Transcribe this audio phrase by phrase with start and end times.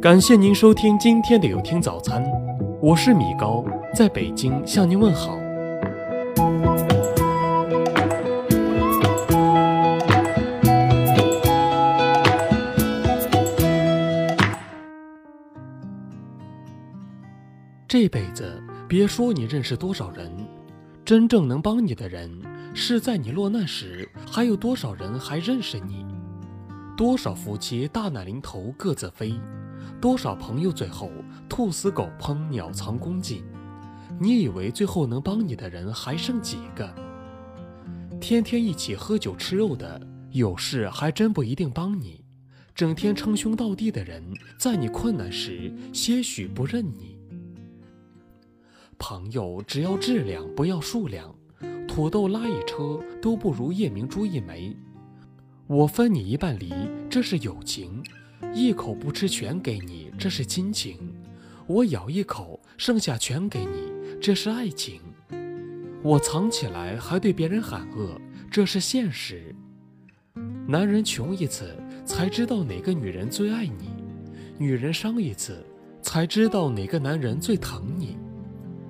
[0.00, 2.22] 感谢您收听今天的有听早餐，
[2.82, 5.38] 我是米高，在北京向您问好。
[17.88, 20.30] 这辈子别说你认识多少人，
[21.04, 22.30] 真正能帮你的人，
[22.74, 26.04] 是在你落难时，还有多少人还认识你？
[26.96, 29.34] 多少夫妻大难临头各自飞，
[30.00, 31.10] 多少朋友最后
[31.48, 33.42] 兔死狗烹，鸟藏弓箭。
[34.18, 36.94] 你以为最后能帮你的人还剩几个？
[38.20, 40.00] 天天一起喝酒吃肉的，
[40.30, 42.24] 有事还真不一定帮你；
[42.74, 44.22] 整天称兄道弟的人，
[44.58, 47.18] 在你困难时些许不认你。
[48.98, 51.34] 朋友只要质量，不要数量。
[51.86, 54.74] 土豆拉一车都不如夜明珠一枚。
[55.66, 56.72] 我分你一半梨，
[57.10, 58.02] 这是友情；
[58.54, 60.96] 一口不吃全给你，这是亲情；
[61.66, 65.00] 我咬一口，剩下全给你，这是爱情。
[66.02, 68.20] 我藏起来还对别人喊饿，
[68.50, 69.54] 这是现实。
[70.66, 73.90] 男人穷一次才知道哪个女人最爱你，
[74.58, 75.64] 女人伤一次
[76.02, 78.16] 才知道哪个男人最疼你。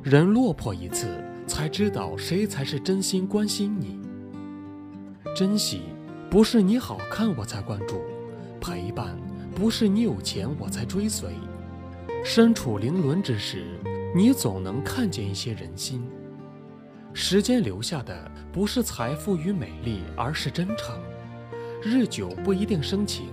[0.02, 1.06] 人落魄一次，
[1.46, 3.98] 才知道谁才是真心关心你。
[5.34, 5.82] 珍惜
[6.30, 8.00] 不是你好看我才关注，
[8.60, 9.16] 陪伴
[9.56, 11.30] 不是你有钱我才追随。
[12.22, 13.64] 身处凌轮之时，
[14.14, 16.06] 你总能看见一些人心。
[17.14, 20.94] 时间留下的不是财富与美丽，而是真诚。
[21.82, 23.28] 日久不一定生情，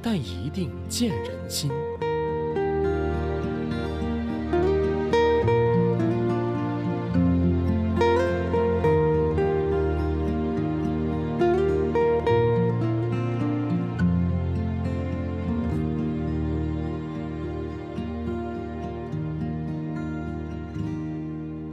[0.00, 1.72] 但一定见人心。